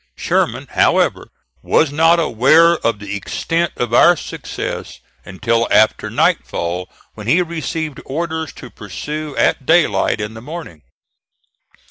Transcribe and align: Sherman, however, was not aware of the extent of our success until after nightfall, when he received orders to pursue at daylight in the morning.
Sherman, 0.15 0.65
however, 0.71 1.27
was 1.61 1.91
not 1.91 2.19
aware 2.19 2.73
of 2.79 2.97
the 2.97 3.15
extent 3.15 3.71
of 3.77 3.93
our 3.93 4.17
success 4.17 4.99
until 5.25 5.67
after 5.69 6.09
nightfall, 6.09 6.89
when 7.13 7.27
he 7.27 7.43
received 7.43 8.01
orders 8.03 8.51
to 8.53 8.71
pursue 8.71 9.35
at 9.37 9.67
daylight 9.67 10.19
in 10.19 10.33
the 10.33 10.41
morning. 10.41 10.81